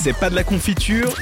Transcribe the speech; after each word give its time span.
C'est 0.00 0.12
pas 0.16 0.30
de 0.30 0.34
la 0.36 0.44
confiture 0.44 1.12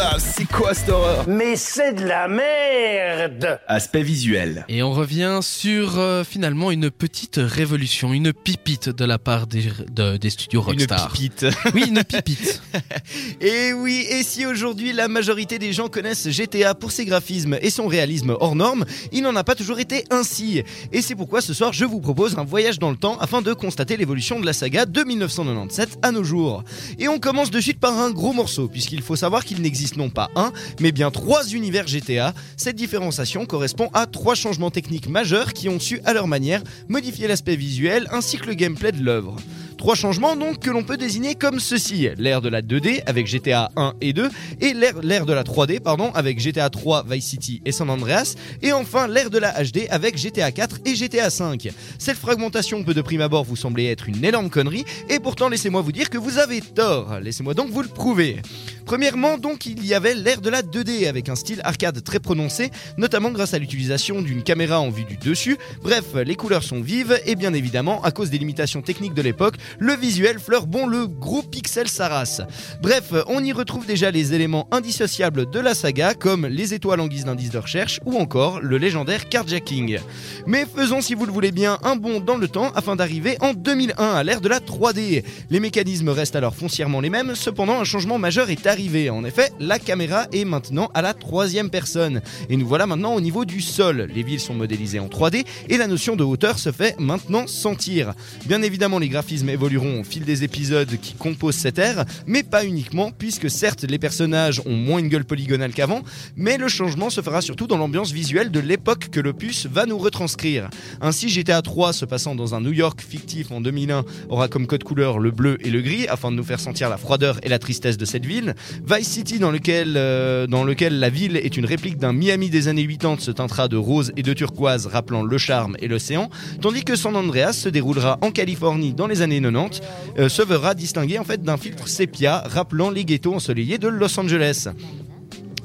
Ah, 0.00 0.16
C'est 0.18 0.44
quoi 0.46 0.74
cette 0.74 0.90
horreur 0.90 1.24
Mais 1.28 1.56
c'est 1.56 1.94
de 1.94 2.04
la 2.04 2.28
merde 2.28 3.58
Aspect 3.66 4.02
visuel. 4.02 4.64
Et 4.68 4.82
on 4.82 4.92
revient 4.92 5.38
sur 5.42 5.98
euh, 5.98 6.24
finalement 6.24 6.70
une 6.70 6.90
petite 6.90 7.36
révolution, 7.42 8.12
une 8.12 8.32
pipite 8.32 8.90
de 8.90 9.04
la 9.04 9.18
part 9.18 9.46
des, 9.46 9.64
de- 9.90 10.16
des 10.18 10.30
studios 10.30 10.60
Rockstar. 10.60 11.06
Une 11.06 11.12
pipite. 11.12 11.46
Oui, 11.74 11.84
une 11.88 12.04
pipite. 12.04 12.62
Et 13.40 13.72
oui, 13.72 14.04
et 14.10 14.22
si 14.22 14.44
aujourd'hui 14.46 14.92
la 14.92 15.08
majorité 15.08 15.58
des 15.58 15.72
gens 15.72 15.88
connaissent 15.88 16.28
GTA 16.30 16.74
pour 16.74 16.92
ses 16.92 17.04
graphismes 17.04 17.56
et 17.62 17.70
son 17.70 17.86
réalisme 17.86 18.36
hors 18.40 18.54
norme, 18.56 18.84
il 19.12 19.22
n'en 19.22 19.34
a 19.36 19.44
pas 19.44 19.54
toujours 19.54 19.78
été 19.80 20.04
ainsi. 20.10 20.62
Et 20.92 21.02
c'est 21.02 21.14
pourquoi 21.14 21.40
ce 21.40 21.54
soir 21.54 21.72
je 21.72 21.84
vous 21.84 22.00
propose 22.00 22.36
un 22.38 22.44
voyage 22.44 22.78
dans 22.78 22.90
le 22.90 22.96
temps 22.96 23.16
afin 23.20 23.42
de 23.42 23.52
constater 23.52 23.96
l'évolution 23.96 24.40
de 24.40 24.46
la 24.46 24.52
saga 24.52 24.86
de 24.86 25.02
1997 25.02 25.98
à 26.02 26.10
nos 26.12 26.24
jours. 26.24 26.64
Et 26.98 27.08
on 27.08 27.18
commence 27.18 27.50
de 27.50 27.60
suite 27.60 27.80
par 27.80 27.98
un 27.98 28.10
gros 28.18 28.32
morceau, 28.32 28.66
puisqu'il 28.66 29.00
faut 29.00 29.14
savoir 29.14 29.44
qu'il 29.44 29.62
n'existe 29.62 29.96
non 29.96 30.10
pas 30.10 30.28
un, 30.34 30.52
mais 30.80 30.90
bien 30.90 31.12
trois 31.12 31.46
univers 31.46 31.86
GTA. 31.86 32.34
Cette 32.56 32.74
différenciation 32.74 33.46
correspond 33.46 33.90
à 33.94 34.06
trois 34.06 34.34
changements 34.34 34.72
techniques 34.72 35.08
majeurs 35.08 35.52
qui 35.52 35.68
ont 35.68 35.78
su 35.78 36.00
à 36.04 36.12
leur 36.12 36.26
manière 36.26 36.64
modifier 36.88 37.28
l'aspect 37.28 37.54
visuel 37.54 38.08
ainsi 38.10 38.36
que 38.36 38.46
le 38.46 38.54
gameplay 38.54 38.90
de 38.90 39.04
l'œuvre. 39.04 39.36
Trois 39.78 39.94
changements 39.94 40.34
donc 40.34 40.58
que 40.58 40.70
l'on 40.70 40.82
peut 40.82 40.96
désigner 40.96 41.36
comme 41.36 41.60
ceci 41.60 42.08
l'ère 42.18 42.42
de 42.42 42.48
la 42.48 42.62
2D 42.62 43.02
avec 43.06 43.28
GTA 43.28 43.70
1 43.76 43.94
et 44.00 44.12
2 44.12 44.28
et 44.60 44.74
l'ère 44.74 45.24
de 45.24 45.32
la 45.32 45.44
3D 45.44 45.78
pardon 45.78 46.10
avec 46.14 46.40
GTA 46.40 46.68
3, 46.68 47.06
Vice 47.08 47.24
City 47.24 47.62
et 47.64 47.70
San 47.70 47.88
Andreas 47.88 48.34
et 48.60 48.72
enfin 48.72 49.06
l'ère 49.06 49.30
de 49.30 49.38
la 49.38 49.52
HD 49.52 49.86
avec 49.90 50.18
GTA 50.18 50.50
4 50.50 50.80
et 50.84 50.96
GTA 50.96 51.30
5. 51.30 51.68
Cette 51.96 52.16
fragmentation 52.16 52.82
peut 52.82 52.92
de 52.92 53.02
prime 53.02 53.20
abord 53.20 53.44
vous 53.44 53.54
sembler 53.54 53.86
être 53.86 54.08
une 54.08 54.24
énorme 54.24 54.50
connerie 54.50 54.84
et 55.08 55.20
pourtant 55.20 55.48
laissez-moi 55.48 55.80
vous 55.80 55.92
dire 55.92 56.10
que 56.10 56.18
vous 56.18 56.38
avez 56.38 56.60
tort. 56.60 57.20
Laissez-moi 57.20 57.54
donc 57.54 57.70
vous 57.70 57.82
le 57.82 57.88
prouver. 57.88 58.42
Premièrement, 58.88 59.36
donc, 59.36 59.66
il 59.66 59.84
y 59.84 59.92
avait 59.92 60.14
l'ère 60.14 60.40
de 60.40 60.48
la 60.48 60.62
2D 60.62 61.06
avec 61.08 61.28
un 61.28 61.36
style 61.36 61.60
arcade 61.62 62.02
très 62.02 62.20
prononcé, 62.20 62.70
notamment 62.96 63.30
grâce 63.30 63.52
à 63.52 63.58
l'utilisation 63.58 64.22
d'une 64.22 64.42
caméra 64.42 64.80
en 64.80 64.88
vue 64.88 65.04
du 65.04 65.18
dessus. 65.18 65.58
Bref, 65.82 66.14
les 66.14 66.36
couleurs 66.36 66.62
sont 66.62 66.80
vives 66.80 67.20
et 67.26 67.34
bien 67.34 67.52
évidemment, 67.52 68.02
à 68.02 68.12
cause 68.12 68.30
des 68.30 68.38
limitations 68.38 68.80
techniques 68.80 69.12
de 69.12 69.20
l'époque, 69.20 69.56
le 69.78 69.92
visuel 69.92 70.38
fleure 70.38 70.66
bon 70.66 70.86
le 70.86 71.06
gros 71.06 71.42
pixel 71.42 71.86
sa 71.86 72.08
race. 72.08 72.40
Bref, 72.80 73.12
on 73.26 73.44
y 73.44 73.52
retrouve 73.52 73.84
déjà 73.84 74.10
les 74.10 74.32
éléments 74.32 74.66
indissociables 74.72 75.50
de 75.50 75.60
la 75.60 75.74
saga 75.74 76.14
comme 76.14 76.46
les 76.46 76.72
étoiles 76.72 77.00
en 77.00 77.08
guise 77.08 77.26
d'indice 77.26 77.50
de 77.50 77.58
recherche 77.58 78.00
ou 78.06 78.16
encore 78.16 78.62
le 78.62 78.78
légendaire 78.78 79.28
carjacking. 79.28 79.98
Mais 80.46 80.64
faisons 80.64 81.02
si 81.02 81.12
vous 81.12 81.26
le 81.26 81.32
voulez 81.32 81.52
bien 81.52 81.76
un 81.82 81.96
bond 81.96 82.20
dans 82.20 82.38
le 82.38 82.48
temps 82.48 82.72
afin 82.74 82.96
d'arriver 82.96 83.36
en 83.42 83.52
2001 83.52 84.14
à 84.14 84.24
l'ère 84.24 84.40
de 84.40 84.48
la 84.48 84.60
3D. 84.60 85.24
Les 85.50 85.60
mécanismes 85.60 86.08
restent 86.08 86.36
alors 86.36 86.56
foncièrement 86.56 87.02
les 87.02 87.10
mêmes, 87.10 87.34
cependant 87.34 87.78
un 87.78 87.84
changement 87.84 88.16
majeur 88.16 88.48
est 88.48 88.66
arrivé. 88.66 88.77
En 89.10 89.24
effet, 89.24 89.50
la 89.58 89.80
caméra 89.80 90.28
est 90.32 90.44
maintenant 90.44 90.88
à 90.94 91.02
la 91.02 91.12
troisième 91.12 91.68
personne. 91.68 92.22
Et 92.48 92.56
nous 92.56 92.66
voilà 92.66 92.86
maintenant 92.86 93.12
au 93.14 93.20
niveau 93.20 93.44
du 93.44 93.60
sol. 93.60 94.08
Les 94.14 94.22
villes 94.22 94.38
sont 94.38 94.54
modélisées 94.54 95.00
en 95.00 95.08
3D 95.08 95.44
et 95.68 95.76
la 95.78 95.88
notion 95.88 96.14
de 96.14 96.22
hauteur 96.22 96.60
se 96.60 96.70
fait 96.70 96.94
maintenant 97.00 97.48
sentir. 97.48 98.14
Bien 98.46 98.62
évidemment, 98.62 99.00
les 99.00 99.08
graphismes 99.08 99.48
évolueront 99.48 100.00
au 100.00 100.04
fil 100.04 100.24
des 100.24 100.44
épisodes 100.44 100.96
qui 101.02 101.14
composent 101.14 101.56
cette 101.56 101.80
ère, 101.80 102.04
mais 102.28 102.44
pas 102.44 102.64
uniquement, 102.64 103.10
puisque 103.10 103.50
certes 103.50 103.82
les 103.82 103.98
personnages 103.98 104.62
ont 104.64 104.76
moins 104.76 105.00
une 105.00 105.08
gueule 105.08 105.24
polygonale 105.24 105.72
qu'avant, 105.72 106.02
mais 106.36 106.56
le 106.56 106.68
changement 106.68 107.10
se 107.10 107.20
fera 107.20 107.40
surtout 107.40 107.66
dans 107.66 107.78
l'ambiance 107.78 108.12
visuelle 108.12 108.52
de 108.52 108.60
l'époque 108.60 109.08
que 109.10 109.18
l'opus 109.18 109.66
va 109.66 109.86
nous 109.86 109.98
retranscrire. 109.98 110.70
Ainsi, 111.00 111.28
GTA 111.28 111.62
3 111.62 111.92
se 111.92 112.04
passant 112.04 112.36
dans 112.36 112.54
un 112.54 112.60
New 112.60 112.72
York 112.72 113.00
fictif 113.00 113.50
en 113.50 113.60
2001 113.60 114.04
aura 114.28 114.46
comme 114.46 114.68
code 114.68 114.84
couleur 114.84 115.18
le 115.18 115.32
bleu 115.32 115.58
et 115.66 115.70
le 115.70 115.80
gris 115.80 116.06
afin 116.06 116.30
de 116.30 116.36
nous 116.36 116.44
faire 116.44 116.60
sentir 116.60 116.88
la 116.88 116.96
froideur 116.96 117.40
et 117.42 117.48
la 117.48 117.58
tristesse 117.58 117.96
de 117.96 118.04
cette 118.04 118.24
ville. 118.24 118.54
Vice 118.86 119.08
City, 119.08 119.38
dans 119.38 119.50
lequel, 119.50 119.94
euh, 119.96 120.46
dans 120.46 120.64
lequel 120.64 120.98
la 120.98 121.10
ville 121.10 121.36
est 121.36 121.56
une 121.56 121.64
réplique 121.64 121.98
d'un 121.98 122.12
Miami 122.12 122.50
des 122.50 122.68
années 122.68 122.86
80, 122.86 123.16
se 123.20 123.30
teintera 123.30 123.68
de 123.68 123.76
rose 123.76 124.12
et 124.16 124.22
de 124.22 124.32
turquoise 124.32 124.86
rappelant 124.86 125.22
le 125.22 125.38
charme 125.38 125.76
et 125.80 125.88
l'océan, 125.88 126.30
tandis 126.60 126.84
que 126.84 126.96
San 126.96 127.16
Andreas 127.16 127.52
se 127.52 127.68
déroulera 127.68 128.18
en 128.22 128.30
Californie 128.30 128.92
dans 128.92 129.06
les 129.06 129.22
années 129.22 129.40
90, 129.40 129.80
euh, 130.18 130.28
se 130.28 130.42
verra 130.42 130.74
distingué 130.74 131.18
en 131.18 131.24
fait 131.24 131.42
d'un 131.42 131.56
filtre 131.56 131.88
sépia 131.88 132.44
rappelant 132.46 132.90
les 132.90 133.04
ghettos 133.04 133.34
ensoleillés 133.34 133.78
de 133.78 133.88
Los 133.88 134.18
Angeles. 134.18 134.68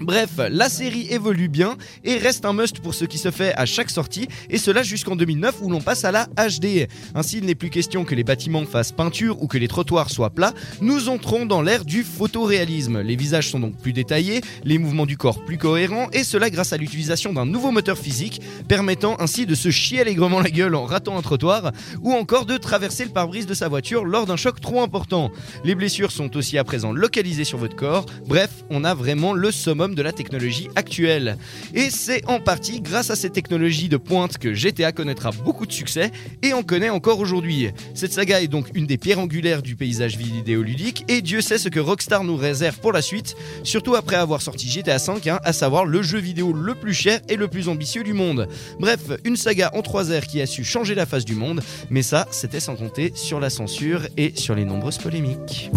Bref, 0.04 0.32
la 0.52 0.68
série 0.68 1.08
évolue 1.12 1.48
bien 1.48 1.78
et 2.04 2.18
reste 2.18 2.44
un 2.44 2.52
must 2.52 2.82
pour 2.82 2.94
ce 2.94 3.06
qui 3.06 3.18
se 3.18 3.32
fait 3.32 3.54
à 3.56 3.66
chaque 3.66 3.90
sortie, 3.90 4.28
et 4.50 4.58
cela 4.58 4.84
jusqu'en 4.84 5.16
2009 5.16 5.62
où 5.62 5.70
l'on 5.70 5.80
passe 5.80 6.04
à 6.04 6.12
la 6.12 6.26
HD. 6.36 6.90
Ainsi, 7.16 7.38
il 7.38 7.46
n'est 7.46 7.56
plus 7.56 7.70
question 7.70 8.04
que 8.04 8.14
les 8.14 8.26
bâtiments 8.26 8.66
fassent 8.66 8.92
peinture 8.92 9.42
ou 9.42 9.48
que 9.48 9.58
les 9.58 9.70
trottoirs 9.70 10.10
soient 10.10 10.30
plats, 10.30 10.54
nous 10.82 11.08
entrons 11.08 11.46
dans 11.46 11.62
l'ère 11.62 11.86
du 11.86 12.04
photoréalisme. 12.04 13.00
Les 13.00 13.16
visages 13.16 13.50
sont 13.50 13.62
donc 13.62 13.78
plus 13.78 13.94
détaillés, 13.94 14.42
les 14.66 14.78
mouvements 14.78 15.06
du 15.06 15.16
corps 15.16 15.42
plus 15.46 15.58
cohérents, 15.58 16.10
et 16.12 16.26
cela 16.26 16.50
grâce 16.50 16.74
à 16.74 16.78
l'utilisation 16.78 17.32
d'un 17.32 17.46
nouveau 17.46 17.72
moteur 17.72 17.98
physique, 17.98 18.42
permettant 18.68 19.16
ainsi 19.22 19.46
de 19.46 19.56
se 19.56 19.72
chier 19.72 20.02
allègrement 20.02 20.42
la 20.42 20.50
gueule 20.50 20.76
en 20.76 20.84
ratant 20.84 21.18
un 21.18 21.22
trottoir, 21.22 21.72
ou 22.02 22.12
encore 22.12 22.46
de 22.46 22.58
traverser 22.58 23.06
le 23.06 23.12
pare-brise 23.12 23.46
de 23.46 23.54
sa 23.54 23.70
voiture 23.70 24.04
lors 24.04 24.26
d'un 24.26 24.36
choc 24.36 24.60
trop 24.60 24.82
important. 24.82 25.32
Les 25.64 25.76
blessures 25.76 26.12
sont 26.12 26.36
aussi 26.36 26.58
à 26.58 26.66
présent 26.66 26.92
localisées 26.92 27.46
sur 27.46 27.58
votre 27.58 27.78
corps, 27.78 28.06
bref, 28.28 28.66
on 28.70 28.84
a 28.84 28.94
vraiment 28.94 29.32
le 29.32 29.50
summum 29.50 29.93
de 29.96 30.02
la 30.02 30.12
technologie 30.12 30.70
actuelle. 30.76 31.38
Et 31.74 31.90
c'est 31.90 32.28
en 32.28 32.40
partie 32.40 32.82
grâce 32.82 33.10
à 33.10 33.16
ces 33.16 33.30
technologies 33.30 33.90
de 33.90 33.98
pointe 33.98 34.38
que 34.38 34.54
GTA 34.54 34.92
connaîtra 34.92 35.32
beaucoup 35.32 35.66
de 35.66 35.72
succès 35.72 36.12
et 36.42 36.54
en 36.54 36.64
connaît 36.64 36.90
encore 36.90 37.20
aujourd'hui. 37.20 37.70
Cette 37.94 38.14
saga 38.14 38.42
est 38.42 38.48
donc 38.48 38.68
une 38.74 38.86
des 38.86 38.98
pierres 38.98 39.20
angulaires 39.20 39.62
du 39.62 39.76
paysage 39.76 40.18
vidéoludique 40.18 41.06
et 41.08 41.22
Dieu 41.22 41.42
sait 41.42 41.58
ce 41.58 41.70
que 41.70 41.80
Rockstar 41.80 42.24
nous 42.24 42.36
réserve 42.36 42.80
pour 42.80 42.92
la 42.92 43.02
suite, 43.02 43.36
surtout 43.64 43.96
après 43.96 44.16
avoir 44.16 44.42
sorti 44.42 44.70
GTA 44.70 44.98
V, 44.98 45.30
hein, 45.30 45.40
à 45.44 45.54
savoir 45.54 45.86
le 45.86 46.02
jeu 46.02 46.20
vidéo 46.20 46.54
le 46.54 46.76
plus 46.76 46.94
cher 46.94 47.20
et 47.30 47.36
le 47.36 47.48
plus 47.48 47.70
ambitieux 47.70 48.04
du 48.04 48.14
monde. 48.14 48.48
Bref, 48.80 49.00
une 49.24 49.38
saga 49.38 49.72
en 49.74 49.82
trois 49.82 50.10
airs 50.10 50.28
qui 50.28 50.42
a 50.42 50.46
su 50.46 50.64
changer 50.64 50.96
la 50.96 51.06
face 51.06 51.26
du 51.26 51.36
monde, 51.36 51.62
mais 51.90 52.02
ça, 52.02 52.28
c'était 52.32 52.60
sans 52.60 52.76
compter 52.76 53.12
sur 53.16 53.40
la 53.40 53.50
censure 53.50 54.02
et 54.18 54.34
sur 54.36 54.56
les 54.56 54.66
nombreuses 54.66 54.98
polémiques. 54.98 55.70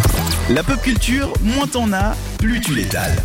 La 0.51 0.63
pop 0.63 0.81
culture, 0.81 1.33
moins 1.43 1.67
t'en 1.67 1.93
as, 1.93 2.17
plus 2.39 2.61
tu 2.61 2.75
l'étales. 2.75 3.17